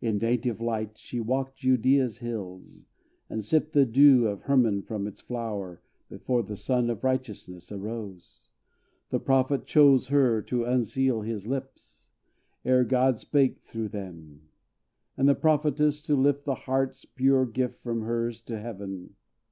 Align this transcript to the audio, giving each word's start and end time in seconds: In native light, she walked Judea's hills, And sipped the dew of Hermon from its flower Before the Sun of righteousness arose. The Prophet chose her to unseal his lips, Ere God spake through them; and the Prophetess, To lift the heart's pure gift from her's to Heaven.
In 0.00 0.18
native 0.18 0.60
light, 0.60 0.96
she 0.96 1.18
walked 1.18 1.56
Judea's 1.56 2.18
hills, 2.18 2.84
And 3.28 3.44
sipped 3.44 3.72
the 3.72 3.84
dew 3.84 4.28
of 4.28 4.42
Hermon 4.42 4.80
from 4.82 5.08
its 5.08 5.20
flower 5.20 5.82
Before 6.08 6.44
the 6.44 6.54
Sun 6.54 6.88
of 6.88 7.02
righteousness 7.02 7.72
arose. 7.72 8.48
The 9.10 9.18
Prophet 9.18 9.66
chose 9.66 10.06
her 10.06 10.40
to 10.42 10.62
unseal 10.64 11.22
his 11.22 11.48
lips, 11.48 12.12
Ere 12.64 12.84
God 12.84 13.18
spake 13.18 13.58
through 13.58 13.88
them; 13.88 14.42
and 15.16 15.28
the 15.28 15.34
Prophetess, 15.34 16.00
To 16.02 16.14
lift 16.14 16.44
the 16.44 16.54
heart's 16.54 17.04
pure 17.04 17.44
gift 17.44 17.80
from 17.82 18.02
her's 18.02 18.40
to 18.42 18.60
Heaven. 18.60 19.16